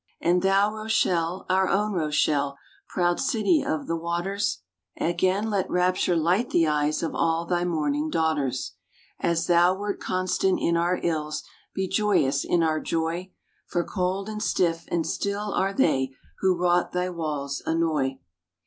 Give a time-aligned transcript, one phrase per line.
[0.19, 2.57] And thou, Rochelle, our own Rochelle,
[2.89, 4.61] proud city of the waters,
[4.99, 8.73] Again let rapture light the eyes of all thy mourning daughters.
[9.19, 11.43] As thou wert constant in our ills,
[11.75, 13.31] be joyous in our joy;
[13.67, 18.17] For cold, and stiff, and still are they who wrought thy walls annoy.